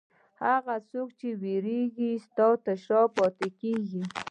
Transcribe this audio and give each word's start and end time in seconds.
هغه 0.43 0.75
څوک 0.89 1.09
چې 1.19 1.29
وېرېږي، 1.41 2.11
شا 2.23 2.49
ته 2.65 2.99
پاتې 3.15 3.47
کېږي. 3.59 4.03